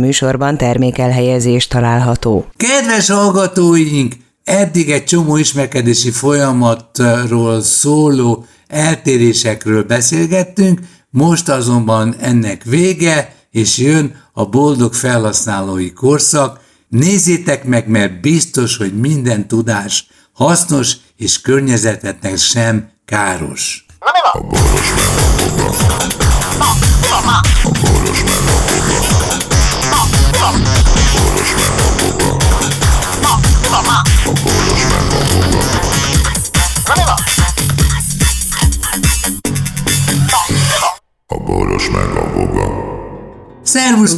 műsorban 0.00 0.56
termékelhelyezés 0.56 1.66
található. 1.66 2.46
Kedves 2.56 3.08
hallgatóink! 3.08 4.14
Eddig 4.44 4.90
egy 4.90 5.04
csomó 5.04 5.36
ismerkedési 5.36 6.10
folyamatról 6.10 7.62
szóló 7.62 8.44
eltérésekről 8.66 9.82
beszélgettünk, 9.82 10.80
most 11.10 11.48
azonban 11.48 12.14
ennek 12.20 12.62
vége, 12.64 13.34
és 13.50 13.78
jön 13.78 14.14
a 14.32 14.44
boldog 14.44 14.94
felhasználói 14.94 15.92
korszak. 15.92 16.60
Nézzétek 16.88 17.64
meg, 17.64 17.88
mert 17.88 18.20
biztos, 18.20 18.76
hogy 18.76 18.98
minden 19.00 19.48
tudás 19.48 20.06
hasznos 20.32 20.96
és 21.16 21.40
környezetetnek 21.40 22.36
sem 22.36 22.90
káros. 23.04 23.86
Na 24.00 24.06
mi 24.12 24.18
van? 24.32 24.60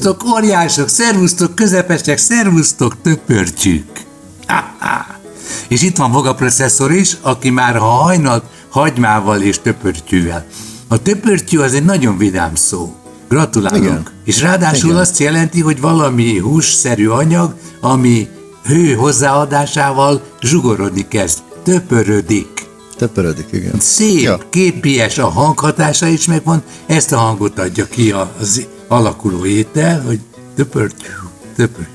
Szervusztok, 0.02 0.34
óriások, 0.34 0.88
szervusztok, 0.88 1.54
közepesek, 1.54 2.18
szervusztok, 2.18 2.96
töpörtyűk. 3.02 4.04
És 5.68 5.82
itt 5.82 5.96
van 5.96 6.10
Voga 6.10 6.34
processzor 6.34 6.92
is, 6.92 7.16
aki 7.20 7.50
már 7.50 7.76
a 7.76 7.80
hajnalt 7.80 8.44
hagymával 8.68 9.40
és 9.40 9.60
töpörtyűvel. 9.60 10.46
A 10.88 11.02
töpörtyű 11.02 11.58
az 11.58 11.74
egy 11.74 11.84
nagyon 11.84 12.18
vidám 12.18 12.54
szó. 12.54 12.94
Gratulálunk. 13.28 13.84
Igen. 13.84 14.06
És 14.24 14.40
ráadásul 14.40 14.88
Igen. 14.88 15.00
azt 15.00 15.18
jelenti, 15.18 15.60
hogy 15.60 15.80
valami 15.80 16.38
hússzerű 16.38 17.08
anyag, 17.08 17.54
ami 17.80 18.28
hő 18.64 18.94
hozzáadásával 18.94 20.22
zsugorodni 20.40 21.08
kezd. 21.08 21.38
Töpörödik. 21.62 22.66
Töpörödik, 22.96 23.46
igen. 23.50 23.80
Szép, 23.80 24.22
ja. 24.22 24.38
képies, 24.50 25.18
a 25.18 25.28
hanghatása 25.28 26.06
is 26.06 26.26
megvan, 26.26 26.62
ezt 26.86 27.12
a 27.12 27.16
hangot 27.16 27.58
adja 27.58 27.86
ki 27.86 28.14
az 28.40 28.66
alakuló 28.92 29.46
étel, 29.46 30.02
hogy 30.02 30.18
töpörtyű, 30.56 31.06
töpörtyű, 31.56 31.92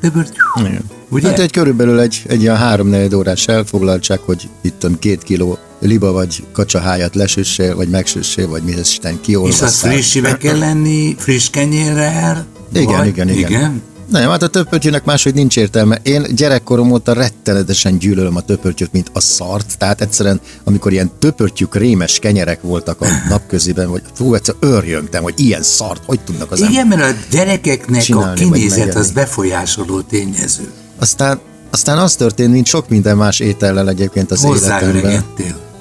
töpörtyű. 0.00 0.40
Igen. 0.60 0.84
Ugye? 1.08 1.28
Hát 1.28 1.38
egy 1.38 1.52
körülbelül 1.52 2.00
egy, 2.00 2.22
egy 2.26 2.42
ilyen 2.42 2.56
három 2.56 2.94
órás 3.14 3.48
elfoglaltság, 3.48 4.18
hogy 4.18 4.48
itt 4.60 4.86
két 4.98 5.22
kiló 5.22 5.58
liba 5.78 6.12
vagy 6.12 6.44
kacsahájat 6.52 7.14
lesüssél, 7.14 7.76
vagy 7.76 7.88
megsüssél, 7.88 8.48
vagy 8.48 8.62
mi 8.62 8.72
Isten 8.80 9.20
kiolvasszál. 9.20 9.68
És 9.68 9.74
az 9.74 9.80
frissibe 9.80 10.36
kell 10.36 10.58
lenni, 10.58 11.14
friss 11.18 11.50
kenyérrel? 11.50 12.46
Igen, 12.72 12.96
vagy, 12.96 13.06
igen, 13.06 13.28
igen, 13.28 13.50
igen. 13.50 13.82
Nem, 14.10 14.30
hát 14.30 14.42
a 14.42 14.48
töpörtyűnek 14.48 15.04
máshogy 15.04 15.34
nincs 15.34 15.56
értelme. 15.56 15.98
Én 16.02 16.26
gyerekkorom 16.34 16.90
óta 16.90 17.12
rettenetesen 17.12 17.98
gyűlölöm 17.98 18.36
a 18.36 18.40
töpörtyűt, 18.40 18.92
mint 18.92 19.10
a 19.12 19.20
szart, 19.20 19.78
tehát 19.78 20.00
egyszerűen, 20.00 20.40
amikor 20.64 20.92
ilyen 20.92 21.10
töpörtyű 21.18 21.64
krémes 21.64 22.18
kenyerek 22.18 22.62
voltak 22.62 23.00
a 23.00 23.06
napköziben, 23.28 23.86
hogy 23.86 24.02
fú, 24.14 24.34
egyszer 24.34 24.54
örjöngtem, 24.60 25.22
hogy 25.22 25.34
ilyen 25.36 25.62
szart, 25.62 26.02
hogy 26.06 26.20
tudnak 26.20 26.52
az 26.52 26.60
Igen, 26.60 26.86
mert 26.86 27.02
a 27.02 27.14
gyerekeknek 27.30 28.04
a 28.10 28.32
kinézet 28.32 28.94
az 28.94 29.10
befolyásoló 29.10 30.00
tényező. 30.00 30.70
Aztán, 30.98 31.40
aztán 31.70 31.98
az 31.98 32.14
történt, 32.14 32.52
mint 32.52 32.66
sok 32.66 32.88
minden 32.88 33.16
más 33.16 33.40
étellel 33.40 33.88
egyébként 33.88 34.30
az 34.30 34.44
életemben. 34.44 35.24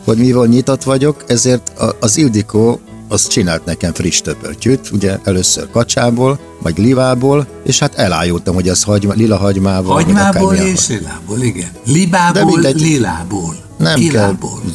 Hogy 0.04 0.18
mivel 0.18 0.46
nyitott 0.46 0.84
vagyok, 0.84 1.24
ezért 1.28 1.72
az 2.00 2.18
Ildikó 2.18 2.80
az 3.10 3.28
csinált 3.28 3.66
nekem 3.66 3.94
friss 3.94 4.22
töpörtyűt, 4.22 4.90
ugye 4.92 5.18
először 5.24 5.70
kacsából, 5.70 6.40
vagy 6.62 6.78
livából, 6.78 7.48
és 7.64 7.80
hát 7.80 7.96
elájultam, 7.96 8.56
hogy 8.56 8.70
az 8.70 8.84
hagyma, 8.84 9.14
lila 9.14 9.38
hagymával. 9.38 9.94
Hagymából 9.94 10.56
és 10.56 10.88
lilából, 10.88 11.42
igen. 11.42 11.70
Libából, 11.86 12.46
mindegy, 12.46 12.80
lilából. 12.82 13.56
Nem 13.78 13.96
kilából. 13.96 14.62
kell. 14.64 14.74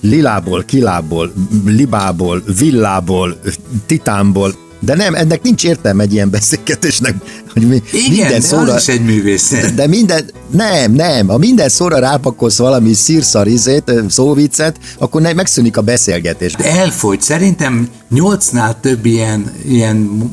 Lilából, 0.00 0.64
kilából, 0.64 1.32
libából, 1.64 2.42
villából, 2.58 3.40
titánból, 3.86 4.54
de 4.80 4.94
nem, 4.94 5.14
ennek 5.14 5.42
nincs 5.42 5.64
értelme 5.64 6.02
egy 6.02 6.12
ilyen 6.12 6.30
beszélgetésnek, 6.30 7.14
hogy 7.52 7.68
mi 7.68 7.82
Igen, 7.92 8.10
minden 8.10 8.30
de 8.30 8.40
szóra, 8.40 8.76
is 8.76 8.88
egy 8.88 9.04
művész. 9.04 9.50
De, 9.50 9.70
de 9.70 9.86
minden, 9.86 10.30
nem, 10.50 10.92
nem, 10.92 11.28
ha 11.28 11.38
minden 11.38 11.68
szóra 11.68 11.98
rápakolsz 11.98 12.58
valami 12.58 12.92
szírszarizét, 12.92 13.92
szóvicet, 14.08 14.78
akkor 14.98 15.20
ne, 15.20 15.32
megszűnik 15.32 15.76
a 15.76 15.80
beszélgetés. 15.80 16.52
De 16.52 16.64
elfogy, 16.64 17.20
szerintem 17.20 17.88
nyolcnál 18.10 18.80
több 18.80 19.06
ilyen, 19.06 19.52
ilyen 19.68 20.30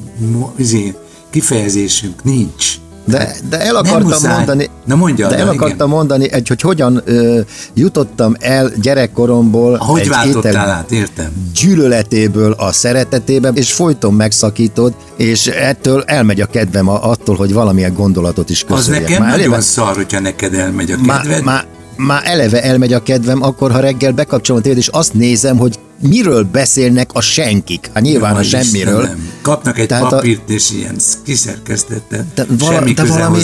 izé, 0.58 0.94
kifejezésünk 1.30 2.24
nincs. 2.24 2.76
De, 3.06 3.36
de 3.50 3.60
el 3.60 3.76
akartam 3.76 4.32
mondani, 4.32 4.70
Na 4.86 4.96
mondja, 4.96 5.28
de 5.28 5.38
el 5.38 5.48
akartam 5.48 5.76
igen. 5.76 5.90
mondani, 5.90 6.32
egy, 6.32 6.48
hogy 6.48 6.62
hogyan 6.62 7.02
ö, 7.06 7.40
jutottam 7.74 8.36
el 8.40 8.72
gyerekkoromból 8.82 9.78
hogy 9.78 10.00
egy 10.00 10.36
étel 10.36 10.58
át, 10.58 10.92
értem. 10.92 11.32
gyűlöletéből 11.54 12.52
a 12.52 12.72
szeretetébe, 12.72 13.52
és 13.54 13.74
folyton 13.74 14.14
megszakítod, 14.14 14.94
és 15.18 15.48
ettől 15.48 16.04
elmegy 16.06 16.42
a 16.42 16.46
kedvem 16.46 16.88
attól, 16.88 17.36
hogy 17.36 17.54
valamilyen 17.54 17.94
gondolatot 17.94 18.50
is 18.50 18.64
köszönjek. 18.64 19.04
Az 19.04 19.10
nekem 19.10 19.22
már 19.24 19.32
nagyon 19.32 19.46
eleve, 19.48 19.62
szar, 19.62 19.96
hogyha 19.96 20.20
neked 20.20 20.54
elmegy 20.54 20.92
a 20.92 20.96
kedved. 20.96 21.28
Már, 21.28 21.42
már, 21.42 21.66
már 21.96 22.22
eleve 22.26 22.64
elmegy 22.64 22.94
a 22.94 23.04
kedvem, 23.04 23.44
akkor 23.44 23.72
ha 23.72 23.80
reggel 23.80 24.12
bekapcsolom 24.12 24.62
a 24.62 24.64
tévét, 24.64 24.78
és 24.78 24.88
azt 24.88 25.14
nézem, 25.14 25.58
hogy 25.58 25.80
miről 26.08 26.44
beszélnek 26.44 27.10
a 27.14 27.22
senkik? 27.22 27.90
Hát 27.94 28.04
nyilván 28.04 28.34
ja, 28.34 28.40
a 28.40 28.44
semmiről. 28.44 29.02
Istenem. 29.02 29.32
Kapnak 29.42 29.80
egy 29.80 29.88
Tehát 29.88 30.10
papírt, 30.10 30.50
a... 30.50 30.52
és 30.52 30.72
ilyen 30.72 30.96
kiszerkesztetett, 31.24 32.36
de 32.36 32.46
vala, 32.58 32.74
semmi 32.74 32.94
de 32.94 33.04
valami, 33.04 33.42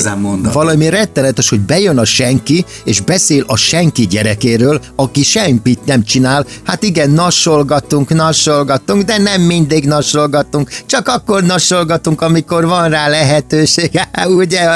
valami 0.53 0.89
rettenetes, 0.89 1.49
hogy 1.49 1.59
bejön 1.59 1.97
a 1.97 2.05
senki, 2.05 2.65
és 2.83 3.01
beszél 3.01 3.43
a 3.47 3.55
senki 3.55 4.07
gyerekéről, 4.07 4.81
aki 4.95 5.23
semmit 5.23 5.85
nem 5.85 6.03
csinál. 6.03 6.45
Hát 6.63 6.83
igen, 6.83 7.09
nassolgatunk, 7.09 8.09
nassolgatunk, 8.09 9.03
de 9.03 9.17
nem 9.17 9.41
mindig 9.41 9.85
nassolgatunk. 9.85 10.69
Csak 10.85 11.07
akkor 11.07 11.43
nassolgatunk, 11.43 12.21
amikor 12.21 12.65
van 12.65 12.89
rá 12.89 13.07
lehetőség. 13.07 13.99
Ugye? 14.25 14.67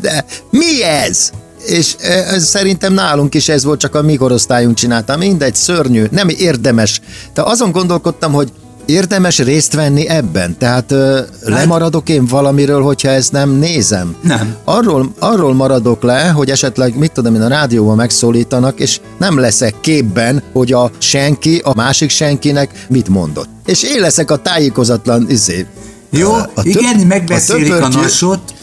De 0.00 0.24
mi 0.50 0.84
ez? 0.84 1.30
És 1.66 1.94
ez 2.00 2.44
szerintem 2.44 2.92
nálunk 2.92 3.34
is 3.34 3.48
ez 3.48 3.64
volt, 3.64 3.80
csak 3.80 3.94
a 3.94 4.02
mi 4.02 4.16
korosztályunk 4.16 4.76
csinálta. 4.76 5.16
Mindegy, 5.16 5.54
szörnyű, 5.54 6.04
nem 6.10 6.28
érdemes. 6.28 7.00
De 7.34 7.42
azon 7.42 7.70
gondolkodtam, 7.70 8.32
hogy 8.32 8.52
érdemes 8.88 9.38
részt 9.38 9.74
venni 9.74 10.08
ebben? 10.08 10.58
Tehát 10.58 10.92
ö, 10.92 11.20
lemaradok 11.44 12.08
én 12.08 12.26
valamiről, 12.26 12.82
hogyha 12.82 13.08
ezt 13.08 13.32
nem 13.32 13.50
nézem? 13.50 14.16
Nem. 14.22 14.56
Arról, 14.64 15.12
arról 15.18 15.54
maradok 15.54 16.02
le, 16.02 16.28
hogy 16.28 16.50
esetleg, 16.50 16.98
mit 16.98 17.12
tudom 17.12 17.34
én, 17.34 17.42
a 17.42 17.48
rádióban 17.48 17.96
megszólítanak, 17.96 18.80
és 18.80 19.00
nem 19.18 19.38
leszek 19.38 19.74
képben, 19.80 20.42
hogy 20.52 20.72
a 20.72 20.90
senki, 20.98 21.60
a 21.64 21.74
másik 21.74 22.10
senkinek 22.10 22.86
mit 22.88 23.08
mondott. 23.08 23.48
És 23.66 23.82
én 23.82 24.00
leszek 24.00 24.30
a 24.30 24.36
tájékozatlan 24.36 25.26
izé. 25.30 25.66
Jó, 26.10 26.32
a, 26.32 26.50
a 26.54 26.60
igen, 26.62 27.06
megbeszélik 27.06 27.72
a, 27.72 27.84
a 27.84 27.88
nasot, 27.88 28.54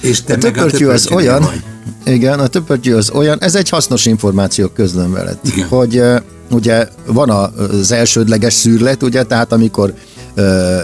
és 0.00 0.22
te 0.22 0.34
a 0.34 0.86
a 0.86 0.92
az 0.92 1.10
olyan, 1.12 1.40
vagy. 1.42 1.62
Igen, 2.14 2.38
a 2.38 2.46
többöttyű 2.46 2.94
az 2.94 3.10
olyan, 3.10 3.42
ez 3.42 3.54
egy 3.54 3.68
hasznos 3.68 4.06
információ 4.06 4.68
közlöm 4.68 5.12
veled, 5.12 5.38
Igen. 5.42 5.68
hogy 5.68 6.02
ugye 6.50 6.88
van 7.06 7.30
az 7.30 7.92
elsődleges 7.92 8.54
szűrlet, 8.54 9.02
ugye, 9.02 9.22
tehát 9.22 9.52
amikor 9.52 9.94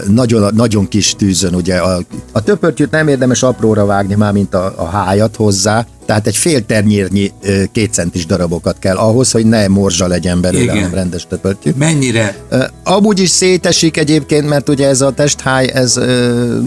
nagyon, 0.07 0.53
nagyon 0.55 0.87
kis 0.87 1.15
tűzön, 1.17 1.55
ugye 1.55 1.75
a, 1.75 2.01
a 2.31 2.43
töpörtyűt 2.43 2.91
nem 2.91 3.07
érdemes 3.07 3.43
apróra 3.43 3.85
vágni, 3.85 4.15
már 4.15 4.33
mint 4.33 4.53
a, 4.53 4.73
a 4.75 4.85
hájat 4.85 5.35
hozzá, 5.35 5.85
tehát 6.07 6.27
egy 6.27 6.37
fél 6.37 6.65
ternyérnyi 6.65 7.31
kétcentis 7.71 8.25
darabokat 8.25 8.79
kell 8.79 8.95
ahhoz, 8.95 9.31
hogy 9.31 9.45
ne 9.45 9.67
morzsa 9.67 10.07
legyen 10.07 10.41
belőle, 10.41 10.71
hanem 10.71 10.93
rendes 10.93 11.27
töpörtyű. 11.29 11.71
Mennyire? 11.77 12.35
Amúgy 12.83 13.19
is 13.19 13.29
szétesik 13.29 13.97
egyébként, 13.97 14.49
mert 14.49 14.69
ugye 14.69 14.87
ez 14.87 15.01
a 15.01 15.11
testháj, 15.11 15.69
ez 15.73 15.99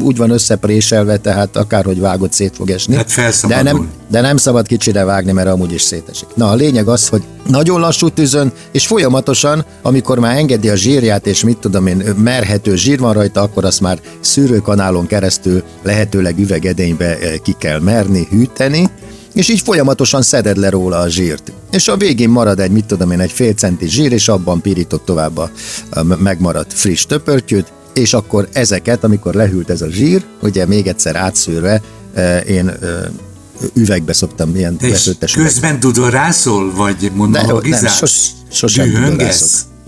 úgy 0.03 0.17
van 0.17 0.31
összepréselve, 0.31 1.17
tehát 1.17 1.57
akárhogy 1.57 2.01
vágott 2.01 2.33
szét 2.33 2.57
fog 2.57 2.71
esni. 2.71 2.95
Hát 2.95 3.47
de 3.47 3.63
nem, 3.63 3.89
de 4.11 4.21
nem 4.21 4.37
szabad 4.37 4.67
kicsire 4.67 5.05
vágni, 5.05 5.33
mert 5.33 5.49
amúgy 5.49 5.73
is 5.73 5.83
szétesik. 5.83 6.29
Na, 6.35 6.51
a 6.51 6.55
lényeg 6.55 6.89
az, 6.89 7.09
hogy 7.09 7.23
nagyon 7.47 7.81
lassú 7.81 8.09
tűzön, 8.09 8.53
és 8.73 8.87
folyamatosan, 8.87 9.65
amikor 9.83 10.19
már 10.19 10.37
engedi 10.37 10.69
a 10.69 10.77
zsírját, 10.77 11.27
és 11.27 11.45
mit 11.45 11.59
tudom 11.59 11.87
én, 11.87 11.97
merhető 12.17 12.77
zsír 12.77 12.99
van 12.99 13.13
rajta, 13.13 13.41
akkor 13.43 13.65
azt 13.65 13.81
már 13.81 13.99
szűrőkanálon 14.21 15.07
keresztül 15.07 15.63
lehetőleg 15.83 16.39
üvegedénybe 16.39 17.19
ki 17.43 17.55
kell 17.59 17.79
merni, 17.79 18.27
hűteni, 18.31 18.91
és 19.35 19.49
így 19.49 19.61
folyamatosan 19.61 20.23
szeded 20.23 20.57
le 20.57 20.71
róla 20.71 20.99
a 20.99 21.09
zsírt. 21.09 21.53
És 21.71 21.89
a 21.89 21.97
végén 21.97 22.29
marad 22.29 22.61
egy, 22.61 22.71
mit 22.71 22.85
tudom 22.85 23.11
én, 23.11 23.21
egy 23.21 23.33
fél 23.33 23.53
centi 23.53 23.89
zsír, 23.89 24.13
és 24.13 24.29
abban 24.29 24.61
pirított 24.61 25.05
tovább 25.05 25.37
a, 25.37 25.51
a 25.91 26.03
megmaradt 26.03 26.73
friss 26.73 27.07
töpörtyűt, 27.07 27.73
és 27.93 28.15
akkor 28.15 28.49
ezeket, 28.53 29.05
amikor 29.05 29.35
lehűlt 29.35 29.71
ez 29.71 29.83
a 29.83 29.89
zsír, 29.89 30.25
ugye 30.43 30.67
még 30.67 30.87
egyszer 30.87 31.17
átszűrve, 31.17 31.83
én 32.47 32.73
üvegbe 33.75 34.13
szoktam 34.13 34.57
ilyen 34.57 34.77
vetőtes 34.81 35.33
Közben 35.33 35.79
rászól, 36.11 36.75
vagy 36.75 37.11
monologizálsz? 37.15 37.83
Nem, 37.83 37.93
sos, 37.93 38.27
sosem 38.51 38.91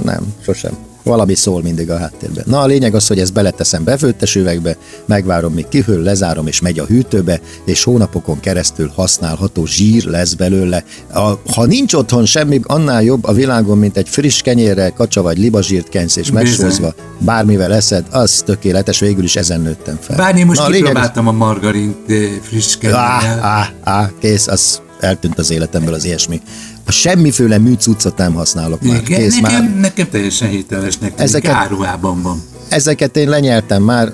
Nem, 0.05 0.35
sosem. 0.45 0.73
Valami 1.03 1.35
szól 1.35 1.63
mindig 1.63 1.91
a 1.91 1.99
háttérben. 1.99 2.45
Na 2.47 2.61
a 2.61 2.67
lényeg 2.67 2.95
az, 2.95 3.07
hogy 3.07 3.19
ezt 3.19 3.33
beleteszem 3.33 3.85
befőttes 3.85 4.35
üvegbe, 4.35 4.77
megvárom, 5.07 5.53
míg 5.53 5.69
kihűl, 5.69 6.03
lezárom 6.03 6.47
és 6.47 6.61
megy 6.61 6.79
a 6.79 6.85
hűtőbe, 6.85 7.41
és 7.65 7.85
hónapokon 7.85 8.41
keresztül 8.41 8.93
használható 8.95 9.67
zsír 9.67 10.05
lesz 10.05 10.35
belőle. 10.35 10.85
A, 11.13 11.33
ha 11.55 11.65
nincs 11.67 11.95
otthon 11.95 12.27
semmi, 12.27 12.61
annál 12.63 13.03
jobb 13.03 13.25
a 13.25 13.33
világon, 13.33 13.79
mint 13.79 13.97
egy 13.97 14.09
friss 14.09 14.41
kenyérrel, 14.41 14.93
kacsa 14.93 15.23
vagy 15.23 15.39
libazsírt 15.39 15.89
kensz 15.89 16.17
és 16.17 16.31
megsózva, 16.31 16.95
bármivel 17.19 17.75
eszed, 17.75 18.05
az 18.11 18.43
tökéletes, 18.47 18.99
végül 18.99 19.25
is 19.25 19.37
ezen 19.37 19.61
nőttem 19.61 19.99
fel. 20.01 20.17
Bár 20.17 20.37
én 20.37 20.47
most 20.47 20.59
Na, 20.59 20.67
a 20.67 20.71
kipróbáltam 20.71 21.29
a 21.29 21.33
margarint 21.33 22.11
eh, 22.11 22.17
friss 22.43 22.77
kenyérrel. 22.77 23.03
Á, 23.03 23.39
á, 23.41 23.73
á, 23.83 24.11
kész, 24.21 24.47
az 24.47 24.81
eltűnt 25.01 25.39
az 25.39 25.51
életemből 25.51 25.95
az 25.95 26.05
ilyesmi. 26.05 26.41
A 26.87 26.93
semmiféle 26.93 27.59
műcuccot 27.59 28.17
nem 28.17 28.35
használok 28.35 28.83
már. 28.83 29.03
Igen, 29.03 29.21
Kész, 29.21 29.41
nekem, 29.41 29.65
már. 29.65 29.81
nekem 29.81 30.09
teljesen 30.11 30.49
hitelesnek 30.49 31.13
Ezeket, 31.17 31.53
áruhában 31.53 32.23
van. 32.23 32.43
Ezeket 32.69 33.17
én 33.17 33.29
lenyeltem 33.29 33.83
már, 33.83 34.13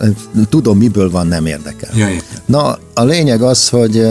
tudom 0.49 0.79
miből 0.79 1.11
van, 1.11 1.27
nem 1.27 1.47
érdekel. 1.47 1.91
Ja, 1.97 2.09
Na, 2.47 2.79
a 2.95 3.05
lényeg 3.05 3.43
az, 3.43 3.69
hogy, 3.69 4.07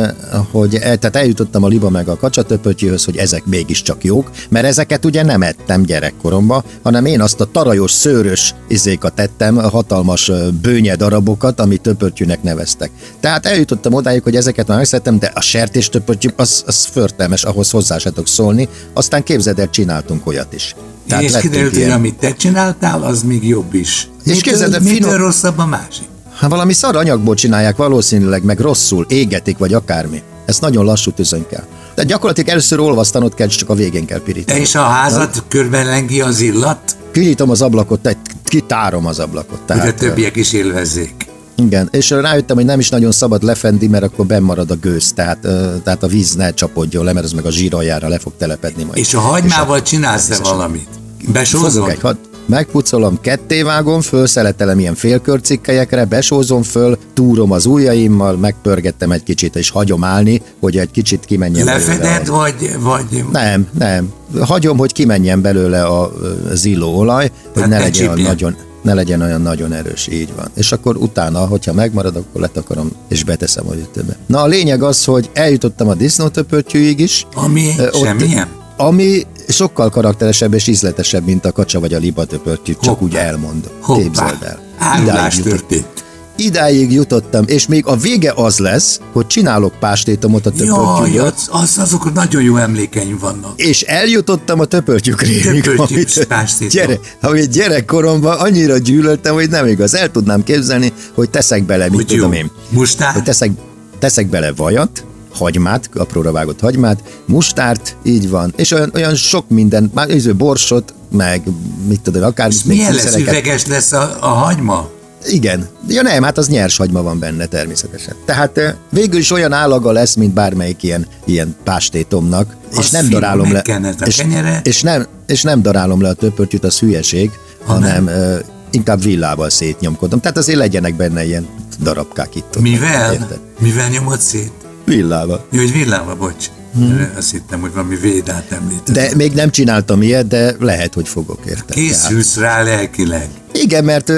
hogy 0.51 0.69
tehát 0.69 1.15
eljutottam 1.15 1.63
a 1.63 1.67
liba 1.67 1.89
meg 1.89 2.07
a 2.07 2.17
kacsatöpötyhöz, 2.17 3.05
hogy 3.05 3.17
ezek 3.17 3.45
mégiscsak 3.45 4.03
jók, 4.03 4.31
mert 4.49 4.65
ezeket 4.65 5.05
ugye 5.05 5.23
nem 5.23 5.41
ettem 5.41 5.83
gyerekkoromban, 5.83 6.63
hanem 6.83 7.05
én 7.05 7.21
azt 7.21 7.39
a 7.39 7.45
tarajos, 7.51 7.91
szőrös 7.91 8.53
izékat 8.67 9.13
tettem, 9.13 9.57
a 9.57 9.69
hatalmas 9.69 10.31
bőnye 10.61 10.95
darabokat, 10.95 11.59
amit 11.59 11.81
töpörtyűnek 11.81 12.43
neveztek. 12.43 12.91
Tehát 13.19 13.45
eljutottam 13.45 13.93
odáig, 13.93 14.23
hogy 14.23 14.35
ezeket 14.35 14.67
már 14.67 14.77
megszedtem, 14.77 15.19
de 15.19 15.31
a 15.35 15.41
sertés 15.41 15.89
töpörtyű 15.89 16.29
az, 16.35 16.63
az 16.65 16.85
förtelmes, 16.85 17.43
ahhoz 17.43 17.71
hozzá 17.71 17.97
se 17.97 18.09
tudok 18.09 18.27
szólni, 18.27 18.69
aztán 18.93 19.23
képzeld 19.23 19.59
el, 19.59 19.69
csináltunk 19.69 20.27
olyat 20.27 20.53
is. 20.53 20.75
Tehát 21.07 21.23
és 21.23 21.37
kiderült, 21.37 21.73
hogy 21.73 21.83
amit 21.83 22.15
te 22.15 22.33
csináltál, 22.33 23.03
az 23.03 23.23
még 23.23 23.47
jobb 23.47 23.73
is. 23.73 24.09
És 24.35 24.41
képzeld, 24.41 24.71
mitől, 24.71 24.87
finom... 24.87 25.09
mitől 25.09 25.25
rosszabb 25.25 25.57
a 25.57 25.65
másik? 25.65 26.07
Hát 26.35 26.49
valami 26.49 26.73
szar 26.73 26.95
anyagból 26.95 27.35
csinálják 27.35 27.75
valószínűleg, 27.75 28.43
meg 28.43 28.59
rosszul, 28.59 29.05
égetik, 29.09 29.57
vagy 29.57 29.73
akármi. 29.73 30.21
Ez 30.45 30.59
nagyon 30.59 30.85
lassú 30.85 31.11
tűzön 31.11 31.45
kell. 31.49 31.63
De 31.95 32.03
gyakorlatilag 32.03 32.49
először 32.49 32.79
olvasztanod 32.79 33.33
kell, 33.33 33.47
csak 33.47 33.69
a 33.69 33.73
végén 33.73 34.05
kell 34.05 34.19
pirítani. 34.19 34.59
És 34.59 34.75
a 34.75 34.81
házat 34.81 35.35
Na? 35.35 35.41
körbelengi 35.47 36.21
az 36.21 36.39
illat? 36.41 36.95
Kinyitom 37.11 37.49
az 37.49 37.61
ablakot, 37.61 38.17
kitárom 38.43 39.05
az 39.05 39.19
ablakot. 39.19 39.61
Tehát, 39.65 39.83
hogy 39.83 39.93
a 39.95 39.97
többiek 39.97 40.35
is 40.35 40.53
élvezzék. 40.53 41.25
Igen, 41.55 41.87
és 41.91 42.09
rájöttem, 42.09 42.55
hogy 42.55 42.65
nem 42.65 42.79
is 42.79 42.89
nagyon 42.89 43.11
szabad 43.11 43.43
lefendi, 43.43 43.87
mert 43.87 44.03
akkor 44.03 44.25
bemarad 44.25 44.71
a 44.71 44.75
gőz, 44.75 45.11
tehát, 45.13 45.39
tehát 45.83 46.03
a 46.03 46.07
víz 46.07 46.35
ne 46.35 46.53
csapodjon 46.53 47.05
le, 47.05 47.13
mert 47.13 47.25
az 47.25 47.31
meg 47.31 47.45
a 47.45 47.51
zsíraljára 47.51 48.07
le 48.07 48.19
fog 48.19 48.33
telepedni 48.37 48.83
majd. 48.83 48.97
És 48.97 49.13
a 49.13 49.19
hagymával 49.19 49.81
csinálsz-e 49.81 50.37
valamit? 50.43 50.87
Besózol? 51.31 51.89
Egy, 51.89 51.99
megpucolom, 52.47 53.17
kettévágom, 53.21 54.01
fölszeletelem 54.01 54.79
ilyen 54.79 54.95
félkörcikkelyekre, 54.95 56.05
besózom 56.05 56.63
föl, 56.63 56.97
túrom 57.13 57.51
az 57.51 57.65
ujjaimmal, 57.65 58.37
megpörgettem 58.37 59.11
egy 59.11 59.23
kicsit, 59.23 59.55
és 59.55 59.69
hagyom 59.69 60.03
állni, 60.03 60.41
hogy 60.59 60.77
egy 60.77 60.91
kicsit 60.91 61.25
kimenjen 61.25 61.65
Lefeded, 61.65 61.99
belőle. 61.99 62.23
vagy, 62.29 62.75
vagy... 62.79 63.25
Nem, 63.31 63.67
nem. 63.79 64.11
Hagyom, 64.39 64.77
hogy 64.77 64.91
kimenjen 64.91 65.41
belőle 65.41 65.85
a 65.85 66.13
zilló 66.53 66.97
olaj, 66.97 67.31
hogy 67.53 67.61
hát 67.61 67.71
ne 67.71 67.79
legyen 67.79 68.09
olyan 68.09 68.21
nagyon 68.21 68.55
ne 68.81 68.93
legyen 68.93 69.21
olyan 69.21 69.41
nagyon 69.41 69.73
erős, 69.73 70.07
így 70.11 70.29
van. 70.35 70.47
És 70.53 70.71
akkor 70.71 70.95
utána, 70.95 71.45
hogyha 71.45 71.73
megmarad, 71.73 72.15
akkor 72.15 72.41
letakarom, 72.41 72.91
és 73.09 73.23
beteszem 73.23 73.67
a 73.67 73.71
hűtőbe. 73.71 74.17
Na 74.25 74.41
a 74.41 74.45
lényeg 74.45 74.83
az, 74.83 75.03
hogy 75.03 75.29
eljutottam 75.33 75.87
a 75.87 75.93
disznótöpörtyűig 75.93 76.99
is. 76.99 77.27
Ami 77.33 77.73
ott, 77.79 78.03
semmilyen? 78.03 78.47
Ami 78.77 79.25
sokkal 79.47 79.89
karakteresebb 79.89 80.53
és 80.53 80.67
ízletesebb, 80.67 81.25
mint 81.25 81.45
a 81.45 81.51
kacsa 81.51 81.79
vagy 81.79 81.93
a 81.93 81.97
libatöpörtyű, 81.97 82.73
csak 82.81 82.83
Hoppá. 82.83 83.01
úgy 83.05 83.15
elmond. 83.15 83.69
Hoppá. 83.81 84.01
Képzeld 84.01 84.43
el. 84.43 84.59
Árulás 84.77 85.37
történt. 85.37 86.05
Idáig 86.39 86.91
jutottam, 86.91 87.43
és 87.47 87.67
még 87.67 87.85
a 87.85 87.95
vége 87.95 88.33
az 88.35 88.57
lesz, 88.57 88.99
hogy 89.13 89.27
csinálok 89.27 89.73
pástétomot 89.79 90.45
a 90.45 90.51
töpörtyűből. 90.51 91.07
Jaj, 91.13 91.27
az, 91.27 91.47
az, 91.51 91.77
azok 91.77 92.13
nagyon 92.13 92.41
jó 92.41 92.55
emlékeim 92.55 93.17
vannak. 93.17 93.53
És 93.55 93.81
eljutottam 93.81 94.59
a 94.59 94.65
töpörtyűkréig. 94.65 95.61
Töpörtyűs 95.61 96.19
pástétom. 96.27 96.69
Gyere, 96.69 96.99
amit 97.21 97.49
gyerekkoromban 97.49 98.39
annyira 98.39 98.77
gyűlöltem, 98.77 99.33
hogy 99.33 99.49
nem 99.49 99.67
igaz. 99.67 99.95
El 99.95 100.11
tudnám 100.11 100.43
képzelni, 100.43 100.93
hogy 101.13 101.29
teszek 101.29 101.63
bele, 101.63 101.83
mit 101.85 101.95
hogy 101.95 102.05
tudom 102.05 102.33
jó. 102.33 102.39
én. 102.39 102.51
Mustár? 102.69 103.13
Hogy 103.13 103.23
teszek, 103.23 103.51
teszek 103.99 104.29
bele 104.29 104.51
vajat, 104.55 105.05
hagymát, 105.37 105.89
apróra 105.95 106.31
vágott 106.31 106.59
hagymát, 106.59 107.21
mustárt, 107.25 107.95
így 108.03 108.29
van, 108.29 108.53
és 108.55 108.71
olyan, 108.71 108.91
olyan 108.95 109.15
sok 109.15 109.49
minden, 109.49 109.91
már 109.93 110.09
íző 110.09 110.35
borsot, 110.35 110.93
meg 111.11 111.41
mit 111.87 112.01
tudom, 112.01 112.23
akár... 112.23 112.49
És 112.49 112.63
milyen 112.63 112.93
lesz, 112.93 113.15
üveges 113.15 113.65
lesz 113.65 113.91
a, 113.91 114.17
a 114.19 114.27
hagyma? 114.27 114.89
Igen. 115.25 115.67
Ja 115.87 116.01
nem, 116.01 116.23
hát 116.23 116.37
az 116.37 116.47
nyers 116.47 116.77
hagyma 116.77 117.01
van 117.01 117.19
benne 117.19 117.45
természetesen. 117.45 118.15
Tehát 118.25 118.77
végül 118.89 119.19
is 119.19 119.31
olyan 119.31 119.53
állaga 119.53 119.91
lesz, 119.91 120.15
mint 120.15 120.33
bármelyik 120.33 120.83
ilyen, 120.83 121.07
ilyen 121.25 121.55
pástétomnak. 121.63 122.55
Az 122.71 122.77
és 122.77 122.89
nem 122.89 123.09
darálom 123.09 123.51
le. 123.51 123.63
És, 124.05 124.23
és, 124.63 124.81
nem, 124.81 125.05
és 125.27 125.41
nem 125.41 125.61
darálom 125.61 126.01
le 126.01 126.09
a 126.09 126.13
töpörtyűt, 126.13 126.63
az 126.63 126.79
hülyeség, 126.79 127.31
ha 127.65 127.73
hanem 127.73 128.03
nem. 128.03 128.39
inkább 128.71 129.01
villával 129.01 129.49
szétnyomkodom. 129.49 130.19
Tehát 130.19 130.37
azért 130.37 130.57
legyenek 130.57 130.95
benne 130.95 131.25
ilyen 131.25 131.47
darabkák 131.81 132.35
itt. 132.35 132.59
Mivel? 132.61 133.13
Érted? 133.13 133.39
Mivel 133.59 133.89
nyomod 133.89 134.19
szét? 134.19 134.51
Villával. 134.87 135.45
Jó, 135.51 135.59
hogy 135.59 135.71
villával, 135.71 136.15
bocs. 136.15 136.45
Hmm. 136.73 137.11
Azt 137.17 137.31
hittem, 137.31 137.59
hogy 137.59 137.73
valami 137.73 137.95
védát 137.95 138.51
említett. 138.51 138.95
De 138.95 139.11
még 139.15 139.33
nem 139.33 139.49
csináltam 139.49 140.01
ilyet, 140.01 140.27
de 140.27 140.55
lehet, 140.59 140.93
hogy 140.93 141.07
fogok 141.07 141.39
érte. 141.47 141.73
Készülsz 141.73 142.37
rá 142.37 142.63
lelkileg. 142.63 143.27
Igen, 143.53 143.83
mert 143.83 144.11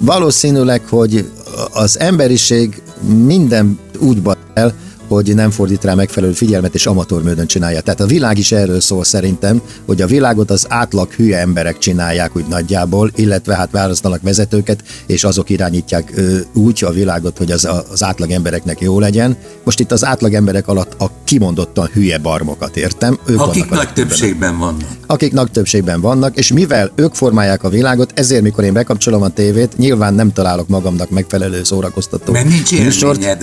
valószínűleg, 0.00 0.82
hogy 0.88 1.30
az 1.72 1.98
emberiség 1.98 2.82
minden 3.24 3.78
úgy 3.98 4.18
el, 4.54 4.74
hogy 5.14 5.34
nem 5.34 5.50
fordít 5.50 5.84
rá 5.84 5.94
megfelelő 5.94 6.32
figyelmet, 6.32 6.74
és 6.74 6.86
amatőr 6.86 7.22
módon 7.22 7.46
csinálja. 7.46 7.80
Tehát 7.80 8.00
a 8.00 8.06
világ 8.06 8.38
is 8.38 8.52
erről 8.52 8.80
szól 8.80 9.04
szerintem, 9.04 9.60
hogy 9.86 10.02
a 10.02 10.06
világot 10.06 10.50
az 10.50 10.66
átlag 10.68 11.12
hülye 11.12 11.38
emberek 11.38 11.78
csinálják 11.78 12.36
úgy 12.36 12.46
nagyjából, 12.48 13.10
illetve 13.14 13.54
hát 13.54 13.70
választanak 13.70 14.22
vezetőket, 14.22 14.82
és 15.06 15.24
azok 15.24 15.50
irányítják 15.50 16.12
ö, 16.14 16.38
úgy 16.52 16.84
a 16.84 16.90
világot, 16.90 17.38
hogy 17.38 17.50
az, 17.50 17.68
az 17.90 18.02
átlag 18.02 18.30
embereknek 18.30 18.80
jó 18.80 18.98
legyen. 18.98 19.36
Most 19.64 19.80
itt 19.80 19.92
az 19.92 20.04
átlag 20.04 20.34
emberek 20.34 20.68
alatt 20.68 21.00
a 21.00 21.10
kimondottan 21.24 21.88
hülye 21.92 22.18
barmokat 22.18 22.76
értem. 22.76 23.18
Ők 23.26 23.40
Akik 23.40 23.70
nagy 23.70 23.92
többségben 23.92 24.58
vannak. 24.58 24.88
Akik 25.06 25.32
nagy 25.32 25.50
többségben 25.50 26.00
vannak, 26.00 26.36
és 26.36 26.52
mivel 26.52 26.92
ők 26.94 27.14
formálják 27.14 27.62
a 27.62 27.68
világot, 27.68 28.12
ezért 28.14 28.42
mikor 28.42 28.64
én 28.64 28.72
bekapcsolom 28.72 29.22
a 29.22 29.28
tévét, 29.28 29.76
nyilván 29.76 30.14
nem 30.14 30.32
találok 30.32 30.68
magamnak 30.68 31.10
megfelelő 31.10 31.64
szórakoztató 31.64 32.32
Mert 32.32 32.48
nincs 32.48 32.72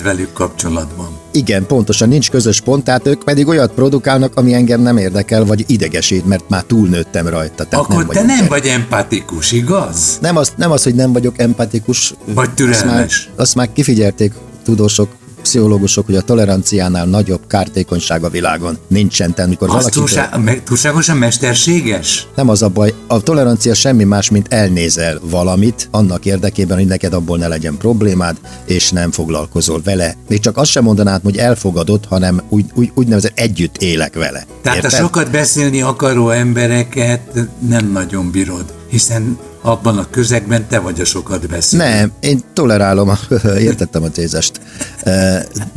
velük 0.02 0.32
kapcsolatban. 0.32 1.21
Igen, 1.32 1.66
pontosan 1.66 2.08
nincs 2.08 2.30
közös 2.30 2.60
pont, 2.60 2.84
tehát 2.84 3.06
ők 3.06 3.24
pedig 3.24 3.46
olyat 3.48 3.72
produkálnak, 3.72 4.36
ami 4.36 4.54
engem 4.54 4.80
nem 4.80 4.96
érdekel, 4.96 5.44
vagy 5.44 5.64
idegesít, 5.66 6.26
mert 6.26 6.48
már 6.48 6.62
túlnőttem 6.62 7.28
rajta. 7.28 7.64
Tehát 7.64 7.84
Akkor 7.84 8.06
nem 8.06 8.06
te 8.06 8.22
nem 8.22 8.46
vagy 8.48 8.66
empatikus, 8.66 9.52
igaz? 9.52 10.18
Nem 10.20 10.36
az, 10.36 10.52
nem 10.56 10.70
az, 10.70 10.82
hogy 10.82 10.94
nem 10.94 11.12
vagyok 11.12 11.38
empatikus. 11.38 12.14
Vagy 12.24 12.50
türelmes. 12.50 12.82
Azt 12.82 13.26
már, 13.26 13.34
azt 13.36 13.54
már 13.54 13.72
kifigyelték 13.72 14.32
tudósok 14.64 15.08
pszichológusok, 15.52 16.06
hogy 16.06 16.16
a 16.16 16.20
toleranciánál 16.20 17.06
nagyobb 17.06 17.40
kártékonyság 17.46 18.24
a 18.24 18.28
világon 18.28 18.78
nincsen. 18.88 19.34
Tehát, 19.34 19.50
mikor 19.50 19.68
az 19.68 19.74
valaki 19.74 19.98
túlsá- 19.98 20.36
me- 20.36 20.62
túlságosan 20.62 21.16
mesterséges? 21.16 22.26
Nem 22.34 22.48
az 22.48 22.62
a 22.62 22.68
baj. 22.68 22.94
A 23.06 23.20
tolerancia 23.20 23.74
semmi 23.74 24.04
más, 24.04 24.30
mint 24.30 24.52
elnézel 24.52 25.20
valamit, 25.30 25.88
annak 25.90 26.24
érdekében, 26.24 26.76
hogy 26.76 26.86
neked 26.86 27.12
abból 27.12 27.38
ne 27.38 27.48
legyen 27.48 27.76
problémád, 27.76 28.36
és 28.64 28.90
nem 28.90 29.10
foglalkozol 29.10 29.80
vele. 29.84 30.16
Még 30.28 30.40
csak 30.40 30.56
azt 30.56 30.70
sem 30.70 30.84
mondanád, 30.84 31.22
hogy 31.22 31.36
elfogadod, 31.36 32.04
hanem 32.04 32.42
úgy, 32.48 32.64
úgy, 32.74 32.90
úgynevezett 32.94 33.38
együtt 33.38 33.76
élek 33.76 34.14
vele. 34.14 34.46
Tehát 34.62 34.82
Érted? 34.82 35.00
a 35.00 35.02
sokat 35.02 35.30
beszélni 35.30 35.82
akaró 35.82 36.30
embereket 36.30 37.20
nem 37.68 37.90
nagyon 37.92 38.30
bírod, 38.30 38.64
hiszen 38.90 39.38
abban 39.62 39.98
a 39.98 40.06
közegben 40.10 40.66
te 40.68 40.78
vagy 40.78 41.00
a 41.00 41.04
sokat 41.04 41.48
beszélő. 41.48 41.82
Nem, 41.82 42.12
én 42.20 42.40
tolerálom, 42.52 43.08
a, 43.08 43.18
értettem 43.68 44.02
a 44.02 44.08
tézest, 44.08 44.60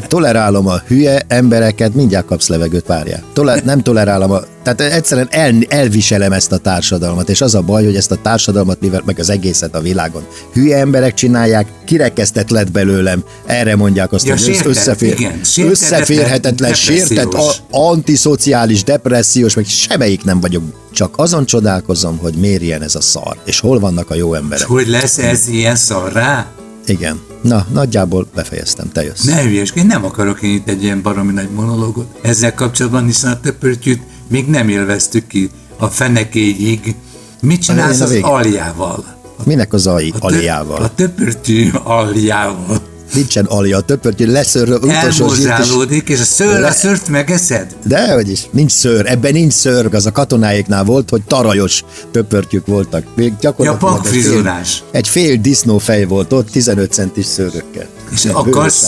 tolerálom 0.07 0.67
a 0.67 0.77
hülye 0.87 1.25
embereket, 1.27 1.93
mindjárt 1.93 2.25
kapsz 2.25 2.47
levegőt, 2.47 2.85
várjál. 2.85 3.23
Toler, 3.33 3.63
nem 3.63 3.81
tolerálom 3.81 4.31
a, 4.31 4.39
tehát 4.63 4.81
egyszerűen 4.81 5.27
el, 5.31 5.53
elviselem 5.69 6.31
ezt 6.31 6.51
a 6.51 6.57
társadalmat, 6.57 7.29
és 7.29 7.41
az 7.41 7.55
a 7.55 7.61
baj, 7.61 7.85
hogy 7.85 7.95
ezt 7.95 8.11
a 8.11 8.21
társadalmat, 8.21 8.81
mivel 8.81 9.01
meg 9.05 9.19
az 9.19 9.29
egészet 9.29 9.75
a 9.75 9.81
világon 9.81 10.25
hülye 10.53 10.77
emberek 10.77 11.13
csinálják, 11.13 11.67
kirekesztett 11.85 12.49
lett 12.49 12.71
belőlem, 12.71 13.23
erre 13.45 13.75
mondják 13.75 14.11
azt, 14.11 14.25
ja, 14.25 14.31
hogy 14.33 14.41
sértett, 14.41 14.65
összefér, 14.65 15.19
igen, 15.19 15.39
összeférhetetlen, 15.57 16.73
sértett, 16.73 17.33
a, 17.33 17.51
antiszociális, 17.69 18.83
depressziós, 18.83 19.53
meg 19.55 19.65
semmelyik 19.65 20.23
nem 20.23 20.39
vagyok 20.39 20.63
csak 20.95 21.13
azon 21.17 21.45
csodálkozom, 21.45 22.17
hogy 22.17 22.33
miért 22.33 22.61
ilyen 22.61 22.81
ez 22.81 22.95
a 22.95 23.01
szar, 23.01 23.37
és 23.45 23.59
hol 23.59 23.79
vannak 23.79 24.09
a 24.09 24.15
jó 24.15 24.33
emberek. 24.33 24.59
És 24.59 24.65
hogy 24.65 24.87
lesz 24.87 25.17
ez 25.17 25.47
ilyen 25.47 25.77
rá? 26.13 26.51
Igen. 26.85 27.19
Na, 27.41 27.65
nagyjából 27.73 28.27
befejeztem, 28.35 28.91
te 28.91 29.03
jössz. 29.03 29.23
Ne 29.23 29.41
hülyeskedj, 29.41 29.87
nem 29.87 30.05
akarok 30.05 30.41
én 30.41 30.53
itt 30.53 30.67
egy 30.67 30.83
ilyen 30.83 31.01
baromi 31.01 31.33
nagy 31.33 31.49
monológot 31.49 32.19
ezzel 32.21 32.53
kapcsolatban, 32.53 33.05
hiszen 33.05 33.31
a 33.31 33.39
töpörtyűt 33.39 34.01
még 34.27 34.47
nem 34.47 34.69
élveztük 34.69 35.27
ki 35.27 35.49
a 35.77 35.87
fenekéig, 35.87 36.95
Mit 37.41 37.61
csinálsz 37.61 37.99
az 37.99 38.17
aljával? 38.21 39.05
Minek 39.43 39.73
az 39.73 39.87
ai, 39.87 40.13
A 40.19 40.25
aljával? 40.25 40.81
A 40.81 40.95
töpörtű 40.95 41.69
aljával. 41.83 42.81
Nincsen 43.15 43.45
alja, 43.45 43.77
a 43.77 43.81
töpörtyű 43.81 44.31
leszőr, 44.31 44.69
utolsó. 44.71 45.23
Elmozsálódik, 45.23 46.09
és 46.09 46.19
a 46.19 46.23
szőr, 46.23 46.63
a 46.63 46.71
szőrt 46.71 47.09
megeszed? 47.09 47.75
Dehogy 47.85 48.29
is, 48.29 48.47
nincs 48.51 48.71
szőr, 48.71 49.05
ebben 49.05 49.31
nincs 49.31 49.53
szőr, 49.53 49.95
az 49.95 50.05
a 50.05 50.11
katonáiknál 50.11 50.83
volt, 50.83 51.09
hogy 51.09 51.21
tarajos 51.21 51.83
töpörtyűk 52.11 52.65
voltak. 52.65 53.03
Még 53.15 53.33
gyakorlatilag 53.39 53.93
Ja, 53.93 54.09
egy 54.09 54.23
fél, 54.23 54.63
egy 54.91 55.07
fél 55.07 55.35
disznófej 55.35 56.05
volt 56.05 56.33
ott, 56.33 56.49
15 56.49 56.91
centis 56.91 57.25
szőrökkel. 57.25 57.87
És 58.11 58.25
akarsz, 58.25 58.85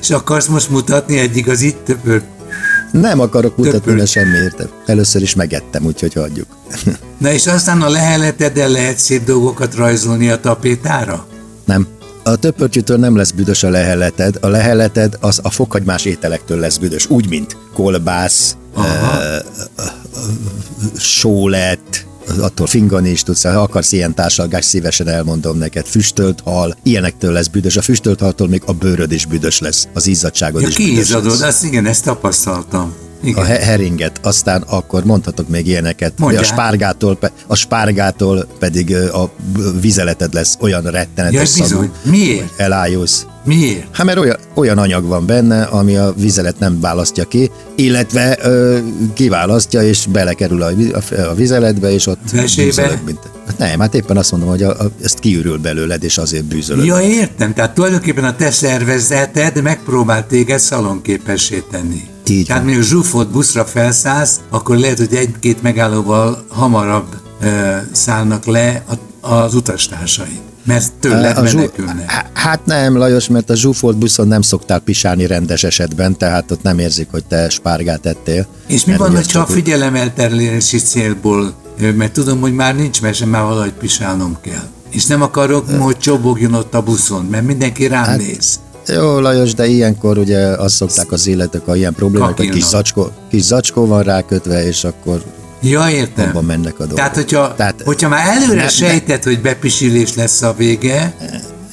és 0.00 0.10
akarsz 0.10 0.46
most 0.46 0.70
mutatni 0.70 1.18
egy 1.18 1.36
igazi 1.36 1.76
töpört? 1.84 2.24
Nem 2.92 3.20
akarok 3.20 3.56
mutatni, 3.56 3.94
de 3.94 4.06
semmi 4.06 4.36
értem. 4.36 4.68
Először 4.86 5.22
is 5.22 5.34
megettem, 5.34 5.84
úgyhogy 5.84 6.12
hagyjuk. 6.12 6.46
Na 7.18 7.32
és 7.32 7.46
aztán 7.46 7.82
a 7.82 7.88
leheleteddel 7.88 8.68
lehet 8.68 8.98
szép 8.98 9.24
dolgokat 9.24 9.74
rajzolni 9.74 10.28
a 10.28 10.40
tapétára? 10.40 11.26
nem. 11.70 11.86
A 12.22 12.36
töpörtyűtől 12.36 12.96
nem 12.96 13.16
lesz 13.16 13.30
büdös 13.30 13.62
a 13.62 13.70
leheleted, 13.70 14.36
a 14.40 14.46
leheleted 14.46 15.16
az 15.20 15.40
a 15.42 15.50
fokhagymás 15.50 16.04
ételektől 16.04 16.58
lesz 16.58 16.76
büdös, 16.76 17.10
úgy, 17.10 17.28
mint 17.28 17.56
kolbász, 17.74 18.56
sólet, 20.96 22.06
attól 22.38 22.66
fingani 22.66 23.10
is 23.10 23.22
tudsz, 23.22 23.42
ha 23.42 23.48
akarsz 23.48 23.92
ilyen 23.92 24.14
társalgást, 24.14 24.68
szívesen 24.68 25.08
elmondom 25.08 25.58
neked. 25.58 25.86
Füstölt 25.86 26.40
hal, 26.40 26.76
ilyenektől 26.82 27.32
lesz 27.32 27.46
büdös. 27.46 27.76
A 27.76 27.82
füstölt 27.82 28.20
haltól 28.20 28.48
még 28.48 28.62
a 28.66 28.72
bőröd 28.72 29.12
is 29.12 29.26
büdös 29.26 29.58
lesz, 29.58 29.88
az 29.94 30.06
izzadságod 30.06 30.62
Ja, 30.62 30.68
is 30.68 30.76
büdös 30.76 31.10
lesz. 31.10 31.40
azt 31.40 31.64
igen, 31.64 31.86
ezt 31.86 32.04
tapasztaltam. 32.04 32.94
A 33.22 33.26
Igen. 33.26 33.44
he- 33.44 33.62
heringet, 33.62 34.20
aztán 34.22 34.62
akkor 34.68 35.04
mondhatok 35.04 35.48
még 35.48 35.66
ilyeneket. 35.66 36.12
Mondjál. 36.18 36.42
A 36.42 36.46
spárgától, 36.46 37.18
a 37.46 37.54
spárgától 37.54 38.46
pedig 38.58 38.94
a 38.94 39.30
vizeleted 39.80 40.34
lesz 40.34 40.56
olyan 40.60 40.82
Ja, 40.84 40.90
rettenetes 40.90 41.48
szagú, 41.48 41.68
bizony. 41.68 41.90
Miért? 42.02 42.60
elájulsz. 42.60 43.26
Miért? 43.44 43.86
Hát 43.92 44.06
mert 44.06 44.18
olyan, 44.18 44.36
olyan 44.54 44.78
anyag 44.78 45.04
van 45.04 45.26
benne, 45.26 45.62
ami 45.62 45.96
a 45.96 46.12
vizelet 46.16 46.58
nem 46.58 46.80
választja 46.80 47.24
ki, 47.24 47.50
illetve 47.76 48.38
ö, 48.42 48.78
kiválasztja, 49.14 49.82
és 49.82 50.06
belekerül 50.06 50.62
a, 50.62 50.70
a, 50.92 51.20
a 51.20 51.34
vizeletbe, 51.34 51.92
és 51.92 52.06
ott 52.06 52.30
Vesébe? 52.32 52.64
bűzölög, 52.66 52.98
mint... 53.04 53.18
Nem, 53.58 53.80
hát 53.80 53.94
éppen 53.94 54.16
azt 54.16 54.30
mondom, 54.30 54.48
hogy 54.48 54.62
a, 54.62 54.70
a, 54.70 54.90
ezt 55.02 55.18
kiürül 55.18 55.58
belőled, 55.58 56.04
és 56.04 56.18
azért 56.18 56.44
bűzölöd. 56.44 56.84
Ja, 56.84 57.00
értem. 57.00 57.54
Tehát 57.54 57.74
tulajdonképpen 57.74 58.24
a 58.24 58.36
te 58.36 58.50
szervezeted 58.50 59.62
megpróbál 59.62 60.26
téged 60.26 60.58
szalonképessé 60.58 61.62
tenni. 61.70 62.02
Így 62.30 62.46
Tehát 62.46 62.62
mondjuk 62.64 62.84
zsúfolt 62.84 63.28
buszra 63.30 63.64
felszállsz, 63.64 64.40
akkor 64.50 64.76
lehet, 64.76 64.98
hogy 64.98 65.14
egy-két 65.14 65.62
megállóval 65.62 66.44
hamarabb 66.48 67.16
ö, 67.40 67.76
szállnak 67.92 68.44
le 68.44 68.84
a, 69.20 69.28
az 69.34 69.54
utastársaid. 69.54 70.40
Mert 70.64 70.92
tőled 71.00 71.36
A 71.36 71.46
zsú- 71.46 71.54
menekülnek. 71.54 72.10
Há- 72.10 72.30
Hát 72.34 72.66
nem, 72.66 72.96
Lajos, 72.96 73.28
mert 73.28 73.50
a 73.50 73.56
zsúfolt 73.56 73.96
buszon 73.96 74.28
nem 74.28 74.42
szoktál 74.42 74.78
pisálni 74.78 75.26
rendes 75.26 75.64
esetben, 75.64 76.16
tehát 76.18 76.50
ott 76.50 76.62
nem 76.62 76.78
érzik, 76.78 77.08
hogy 77.10 77.24
te 77.24 77.48
spárgát 77.48 78.06
ettél. 78.06 78.46
És 78.66 78.84
mi 78.84 78.96
van, 78.96 79.14
hogyha 79.14 79.40
a 79.40 79.46
figyelemelterési 79.46 80.78
célból, 80.78 81.54
mert 81.96 82.12
tudom, 82.12 82.40
hogy 82.40 82.54
már 82.54 82.76
nincs 82.76 83.00
mese, 83.02 83.26
már 83.26 83.42
valahogy 83.42 83.72
pisálnom 83.72 84.36
kell. 84.42 84.68
És 84.90 85.06
nem 85.06 85.22
akarok, 85.22 85.70
hogy 85.70 85.96
csobogjon 85.98 86.54
ott 86.54 86.74
a 86.74 86.82
buszon, 86.82 87.24
mert 87.24 87.46
mindenki 87.46 87.86
rám 87.86 88.04
Hát, 88.04 88.18
néz. 88.18 88.60
Jó, 88.94 89.18
Lajos, 89.18 89.54
de 89.54 89.66
ilyenkor 89.66 90.18
ugye 90.18 90.38
azt 90.46 90.74
szokták 90.74 91.12
az 91.12 91.26
illetők, 91.26 91.64
ha 91.64 91.76
ilyen 91.76 91.94
problémák, 91.94 92.36
hogy 92.36 92.48
kis 92.48 92.64
zacskó, 92.64 93.10
kis 93.30 93.42
zacskó 93.42 93.86
van 93.86 94.02
rákötve, 94.02 94.66
és 94.66 94.84
akkor 94.84 95.22
Ja, 95.62 95.88
értem. 95.90 96.28
abban 96.28 96.44
mennek 96.44 96.74
a 96.74 96.78
dolgok. 96.78 96.96
Tehát, 96.96 97.14
hogyha, 97.14 97.54
Tehát- 97.54 97.82
hogyha 97.84 98.08
már 98.08 98.26
előre 98.28 98.54
Ne- 98.54 98.62
ne- 98.62 98.68
sejted, 98.68 99.22
hogy 99.22 99.40
bepisilés 99.40 100.14
lesz 100.14 100.42
a 100.42 100.54
vége, 100.56 101.14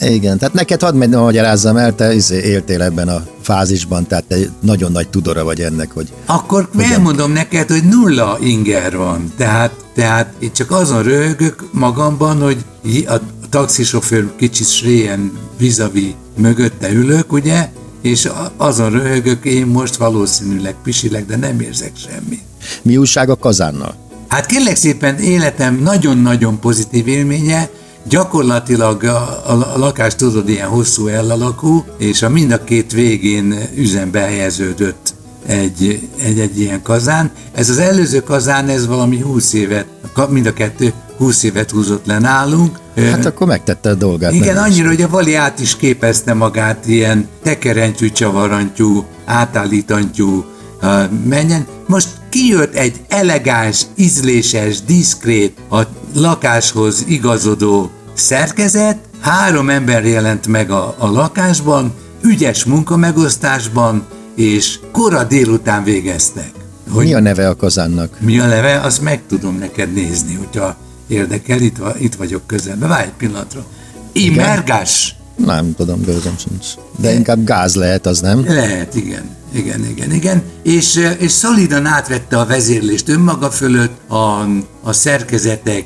Igen, 0.02 0.38
tehát 0.38 0.54
neked 0.54 0.82
hadd 0.82 0.96
meg, 0.96 1.10
magyarázzam 1.10 1.78
el, 1.78 1.96
te 1.96 2.14
éltél 2.30 2.82
ebben 2.82 3.08
a 3.08 3.24
fázisban, 3.42 4.08
tehát 4.08 4.24
te 4.28 4.36
nagyon 4.62 4.92
nagy 4.92 5.08
tudora 5.10 5.44
vagy 5.44 5.62
ennek, 5.62 5.92
hogy 5.92 6.08
akkor 6.26 6.70
elmondom 6.78 7.32
neked, 7.32 7.70
hogy 7.70 7.84
nulla 7.84 8.38
inger 8.42 8.98
van. 8.98 9.34
Tehát, 9.38 9.72
tehát 9.96 10.34
én 10.40 10.52
csak 10.54 10.72
azon 10.72 11.04
röhögök 11.04 11.64
magamban, 11.72 12.42
hogy 12.42 12.58
a 13.08 13.16
taxisofőr 13.50 14.36
kicsit 14.36 14.68
sréjen 14.68 15.32
vizavi 15.58 16.16
mögötte 16.36 16.92
ülök, 16.92 17.32
ugye, 17.32 17.70
és 18.02 18.30
azon 18.58 18.90
röhögök, 18.90 19.46
én 19.46 19.66
most 19.66 19.96
valószínűleg 19.96 20.76
pisilek, 20.84 21.26
de 21.26 21.36
nem 21.36 21.60
érzek 21.60 21.92
semmit. 21.96 22.42
mi 22.82 22.98
újság 22.98 23.30
a 23.30 23.36
kazánnal? 23.36 23.96
Hát 24.28 24.46
kérlek 24.46 24.76
szépen 24.76 25.18
életem 25.18 25.76
nagyon-nagyon 25.76 26.60
pozitív 26.60 27.08
élménye, 27.08 27.70
gyakorlatilag 28.10 29.04
a, 29.04 29.44
a, 29.48 29.74
a 29.74 29.78
lakás 29.78 30.16
tudod 30.16 30.50
ilyen 30.50 30.68
hosszú 30.68 31.08
elalakú, 31.08 31.86
és 31.98 32.22
a 32.22 32.30
mind 32.30 32.52
a 32.52 32.64
két 32.64 32.92
végén 32.92 33.70
üzembe 33.76 34.20
helyeződött 34.20 35.14
egy, 35.46 36.10
egy, 36.24 36.40
egy 36.40 36.60
ilyen 36.60 36.82
kazán. 36.82 37.32
Ez 37.54 37.70
az 37.70 37.78
előző 37.78 38.20
kazán, 38.20 38.68
ez 38.68 38.88
valami 38.88 39.20
20 39.20 39.54
évet, 39.54 39.86
mind 40.30 40.46
a 40.46 40.54
kettő 40.54 40.94
20 41.18 41.44
évet 41.44 41.72
húzott 41.72 42.06
le 42.06 42.20
nálunk. 42.20 42.80
Hát 42.96 43.26
akkor 43.26 43.48
megtette 43.48 43.90
a 43.90 43.94
dolgát. 43.94 44.34
Igen, 44.34 44.58
annyira, 44.58 44.88
hogy 44.88 45.02
a 45.02 45.10
Vali 45.10 45.36
át 45.36 45.60
is 45.60 45.76
képezte 45.76 46.34
magát 46.34 46.88
ilyen 46.88 47.28
tekerentyű, 47.44 48.10
csavarantyú, 48.10 49.06
átállítantyú 49.26 50.46
menjen. 51.26 51.66
Most 51.88 52.08
kijött 52.30 52.76
egy 52.76 52.96
elegáns, 53.08 53.82
ízléses, 53.96 54.82
diszkrét, 54.82 55.58
a 55.70 55.82
lakáshoz 56.16 57.04
igazodó 57.08 57.90
szerkezet, 58.14 58.98
három 59.20 59.70
ember 59.70 60.06
jelent 60.06 60.48
meg 60.48 60.72
a, 60.72 60.96
a 60.98 61.12
lakásban, 61.12 61.94
ügyes 62.22 62.66
munkamegosztásban, 62.66 64.06
és 64.36 64.80
kora 64.92 65.24
délután 65.24 65.84
végeztek. 65.84 66.52
Hogy 66.92 67.06
Mi 67.06 67.14
a 67.14 67.20
neve 67.20 67.50
a 67.50 67.56
kazánnak? 67.56 68.18
mi 68.20 68.40
a 68.40 68.46
neve, 68.46 68.80
azt 68.80 69.02
meg 69.02 69.22
tudom 69.28 69.58
neked 69.58 69.94
nézni, 69.94 70.36
hogyha 70.36 70.76
érdekel, 71.08 71.62
itt, 71.62 71.78
va, 71.78 71.98
itt 72.00 72.16
vagyok 72.16 72.42
közelben. 72.46 72.90
Várj 72.90 73.06
egy 73.06 73.14
pillanatra. 73.18 73.66
Imergás? 74.12 75.16
Nem 75.36 75.76
tudom, 75.76 76.02
gőzöm 76.02 76.36
sincs. 76.38 76.66
De 76.98 77.14
inkább 77.14 77.44
gáz 77.44 77.76
lehet, 77.76 78.06
az 78.06 78.20
nem? 78.20 78.46
Lehet, 78.46 78.96
igen. 78.96 79.36
Igen, 79.54 79.86
igen, 79.86 80.12
igen. 80.14 80.42
És, 80.64 80.96
eh, 80.96 81.16
és 81.20 81.32
szolidan 81.32 81.86
átvette 81.86 82.40
a 82.40 82.46
vezérlést 82.46 83.10
önmaga 83.10 83.52
fölött, 83.52 84.10
a, 84.10 84.42
a 84.84 84.92
szerkezetek 84.92 85.86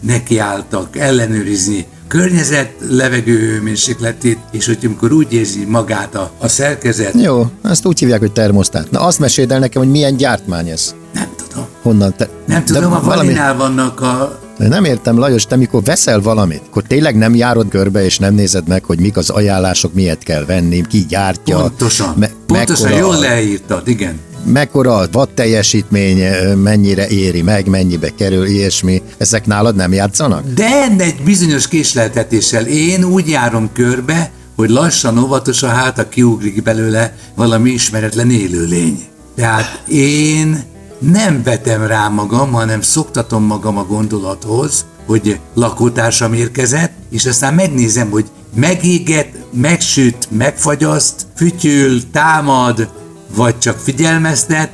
nekiálltak 0.00 0.96
ellenőrizni 0.96 1.86
környezet 2.08 2.72
levegőhőmérsékletét, 2.88 4.38
és 4.50 4.66
hogy 4.66 4.78
amikor 4.84 5.12
úgy 5.12 5.32
érzi 5.32 5.64
magát 5.64 6.14
a, 6.14 6.30
a 6.38 6.48
szerkezet, 6.48 7.14
Jó, 7.14 7.46
ezt 7.62 7.86
úgy 7.86 7.98
hívják, 7.98 8.20
hogy 8.20 8.32
termosztát. 8.32 8.90
Na 8.90 9.00
azt 9.00 9.18
meséld 9.18 9.52
el 9.52 9.58
nekem, 9.58 9.82
hogy 9.82 9.90
milyen 9.90 10.16
gyártmány 10.16 10.68
ez. 10.68 10.94
nem 11.12 11.28
tudom. 11.36 11.66
Honnan 11.82 12.14
te... 12.16 12.28
Nem 12.46 12.64
de 12.64 12.72
tudom, 12.72 12.92
a 12.92 13.00
valami... 13.00 13.34
Vannak 13.56 14.00
a... 14.00 14.38
De 14.58 14.68
nem 14.68 14.84
értem, 14.84 15.18
Lajos, 15.18 15.44
te 15.44 15.56
mikor 15.56 15.82
veszel 15.82 16.20
valamit, 16.20 16.62
akkor 16.66 16.82
tényleg 16.82 17.16
nem 17.16 17.34
járod 17.34 17.68
körbe, 17.68 18.04
és 18.04 18.18
nem 18.18 18.34
nézed 18.34 18.68
meg, 18.68 18.84
hogy 18.84 19.00
mik 19.00 19.16
az 19.16 19.30
ajánlások, 19.30 19.94
miért 19.94 20.22
kell 20.22 20.44
venni, 20.44 20.82
ki 20.88 21.06
gyártja. 21.08 21.56
Pontosan. 21.60 22.14
me- 22.18 22.34
Pontosan, 22.46 22.90
mekkora- 22.90 23.06
jól 23.06 23.18
leírtad, 23.18 23.88
igen. 23.88 24.18
mekkora 24.44 24.96
a 24.96 25.06
watt 25.12 25.34
teljesítmény, 25.34 26.22
mennyire 26.62 27.08
éri 27.08 27.42
meg, 27.42 27.66
mennyibe 27.66 28.10
kerül, 28.14 28.46
ilyesmi. 28.46 29.02
Ezek 29.18 29.46
nálad 29.46 29.76
nem 29.76 29.92
játszanak? 29.92 30.42
De 30.54 30.86
egy 30.98 31.22
bizonyos 31.24 31.68
késleltetéssel 31.68 32.66
én 32.66 33.04
úgy 33.04 33.28
járom 33.28 33.70
körbe, 33.72 34.30
hogy 34.56 34.70
lassan, 34.70 35.18
óvatosan 35.18 35.70
hát 35.70 35.98
a 35.98 36.08
kiugrik 36.08 36.62
belőle 36.62 37.16
valami 37.34 37.70
ismeretlen 37.70 38.30
élőlény. 38.30 39.02
Tehát 39.36 39.82
én 39.88 40.62
nem 40.98 41.42
vetem 41.42 41.86
rá 41.86 42.08
magam, 42.08 42.52
hanem 42.52 42.80
szoktatom 42.80 43.44
magam 43.44 43.78
a 43.78 43.84
gondolathoz, 43.84 44.84
hogy 45.06 45.40
lakótársam 45.54 46.32
érkezett, 46.32 46.92
és 47.10 47.26
aztán 47.26 47.54
megnézem, 47.54 48.10
hogy 48.10 48.24
megéget, 48.54 49.28
megsüt, 49.52 50.28
megfagyaszt, 50.30 51.26
fütyül, 51.36 52.10
támad, 52.10 52.88
vagy 53.34 53.58
csak 53.58 53.78
figyelmeztet, 53.78 54.70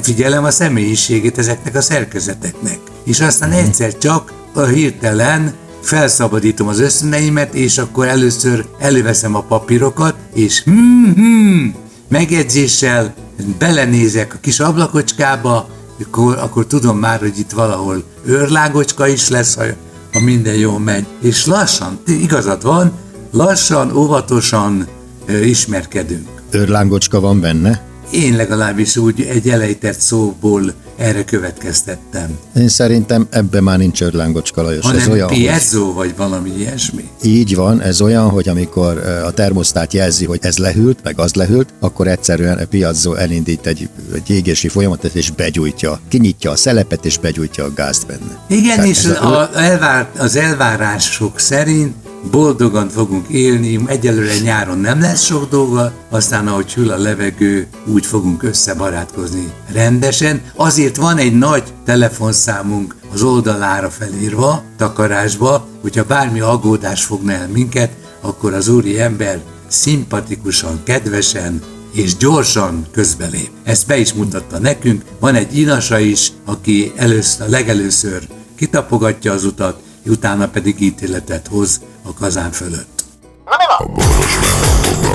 figyelem 0.00 0.44
a 0.44 0.50
személyiségét 0.50 1.38
ezeknek 1.38 1.74
a 1.74 1.80
szerkezeteknek. 1.80 2.78
És 3.04 3.20
aztán 3.20 3.50
egyszer 3.50 3.98
csak 3.98 4.32
a 4.52 4.62
hirtelen 4.62 5.54
felszabadítom 5.80 6.68
az 6.68 6.80
ösztöneimet, 6.80 7.54
és 7.54 7.78
akkor 7.78 8.06
először 8.06 8.64
előveszem 8.78 9.34
a 9.34 9.42
papírokat, 9.42 10.14
és 10.34 10.62
hmm, 10.62 11.12
hmm, 11.14 11.74
megjegyzéssel 12.08 13.14
belenézek 13.58 14.34
a 14.34 14.38
kis 14.40 14.60
ablakocskába, 14.60 15.68
akkor, 16.02 16.38
akkor 16.38 16.66
tudom 16.66 16.98
már, 16.98 17.18
hogy 17.18 17.38
itt 17.38 17.50
valahol 17.50 18.04
őrlágocska 18.24 19.06
is 19.06 19.28
lesz, 19.28 19.54
ha, 19.54 19.64
ha 20.12 20.20
minden 20.20 20.54
jól 20.54 20.78
megy. 20.78 21.06
És 21.22 21.46
lassan, 21.46 21.98
igazad 22.06 22.62
van, 22.62 22.92
lassan, 23.30 23.96
óvatosan 23.96 24.86
ö, 25.26 25.40
ismerkedünk. 25.40 26.28
Őrlángocska 26.50 27.20
van 27.20 27.40
benne? 27.40 27.82
Én 28.10 28.36
legalábbis 28.36 28.96
úgy 28.96 29.20
egy 29.20 29.48
elejtett 29.48 30.00
szóból 30.00 30.74
erre 30.96 31.24
következtettem. 31.24 32.38
Én 32.56 32.68
szerintem 32.68 33.26
ebben 33.30 33.62
már 33.62 33.78
nincs 33.78 34.02
örlángocska 34.02 34.62
Lajos. 34.62 34.84
Hanem 34.84 35.00
ez 35.00 35.08
olyan, 35.08 35.28
piezo, 35.28 35.84
hogy... 35.84 35.94
vagy 35.94 36.16
valami 36.16 36.50
ilyesmi. 36.58 37.08
Így 37.22 37.54
van, 37.54 37.80
ez 37.80 38.00
olyan, 38.00 38.28
hogy 38.28 38.48
amikor 38.48 38.98
a 39.24 39.30
termosztát 39.30 39.92
jelzi, 39.92 40.24
hogy 40.24 40.38
ez 40.42 40.58
lehűlt, 40.58 40.98
meg 41.02 41.18
az 41.18 41.34
lehűlt, 41.34 41.68
akkor 41.80 42.08
egyszerűen 42.08 42.58
a 42.58 42.64
piazzó 42.64 43.14
elindít 43.14 43.66
egy, 43.66 43.88
egy 44.14 44.30
égési 44.30 44.68
folyamatot, 44.68 45.14
és 45.14 45.30
begyújtja, 45.30 46.00
kinyitja 46.08 46.50
a 46.50 46.56
szelepet, 46.56 47.04
és 47.04 47.18
begyújtja 47.18 47.64
a 47.64 47.72
gázt 47.74 48.06
benne. 48.06 48.38
Igen, 48.48 48.76
Tehát 48.76 48.90
és 48.90 49.04
a, 49.04 49.40
a 49.40 49.50
elvár, 49.54 50.08
az 50.18 50.36
elvárások 50.36 51.38
szerint 51.38 51.94
boldogan 52.30 52.88
fogunk 52.88 53.28
élni, 53.28 53.80
egyelőre 53.86 54.38
nyáron 54.38 54.78
nem 54.78 55.00
lesz 55.00 55.22
sok 55.22 55.48
dolga, 55.50 55.92
aztán 56.10 56.48
ahogy 56.48 56.72
hűl 56.72 56.90
a 56.90 56.98
levegő, 56.98 57.66
úgy 57.86 58.06
fogunk 58.06 58.42
összebarátkozni 58.42 59.52
rendesen. 59.72 60.42
Azért 60.56 60.96
van 60.96 61.18
egy 61.18 61.38
nagy 61.38 61.62
telefonszámunk 61.84 62.94
az 63.12 63.22
oldalára 63.22 63.90
felírva, 63.90 64.62
takarásba, 64.76 65.66
hogyha 65.80 66.04
bármi 66.04 66.40
aggódás 66.40 67.04
fogna 67.04 67.32
el 67.32 67.48
minket, 67.48 67.90
akkor 68.20 68.54
az 68.54 68.68
úri 68.68 69.00
ember 69.00 69.40
szimpatikusan, 69.68 70.80
kedvesen 70.84 71.62
és 71.92 72.16
gyorsan 72.16 72.86
közbelép. 72.92 73.50
Ezt 73.64 73.86
be 73.86 73.96
is 73.96 74.12
mutatta 74.12 74.58
nekünk. 74.58 75.02
Van 75.20 75.34
egy 75.34 75.58
inasa 75.58 75.98
is, 75.98 76.32
aki 76.44 76.92
először, 76.96 77.48
legelőször 77.48 78.26
kitapogatja 78.56 79.32
az 79.32 79.44
utat, 79.44 79.82
utána 80.06 80.48
pedig 80.48 80.80
ítéletet 80.80 81.46
hoz 81.46 81.80
a 82.02 82.14
kazán 82.14 82.50
fölött. 82.52 83.04
Na 83.44 83.56
mi 83.58 83.64
van? 83.68 83.76
A 83.78 83.92
boros 83.92 84.38
meg 84.40 84.52
a 84.62 84.72
boga. 84.82 85.14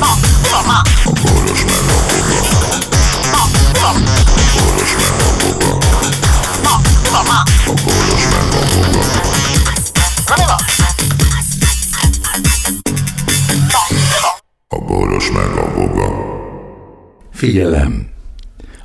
Na, 0.00 0.10
mi 0.42 0.48
van 0.50 0.64
már? 0.66 0.82
A 1.04 1.12
boros 1.22 1.64
meg 1.64 1.84
a 1.88 2.00
boga. 2.08 2.38
Na, 3.32 3.42
mi 3.72 3.78
van? 3.80 3.96
A 3.96 4.52
boros 4.54 4.92
meg 4.96 5.14
a 5.20 5.30
boga. 5.40 5.78
Na, 6.62 6.72
mi 7.02 7.08
van 7.12 7.24
már? 7.30 7.44
A 7.66 7.72
boros 7.84 8.24
meg 8.32 8.46
a 8.50 8.62
boga. 8.62 9.02
Na 10.28 10.34
mi 10.36 10.44
van? 10.50 10.60
Na, 13.72 13.80
mi 13.90 14.04
van? 14.22 14.34
A 14.68 14.78
boros 14.84 15.30
meg 15.30 15.56
a 15.56 15.72
boga. 15.74 16.08
Figyelem! 17.32 18.09